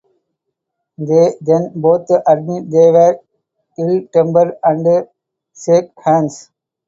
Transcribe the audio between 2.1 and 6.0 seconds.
admit they were ill-tempered and shake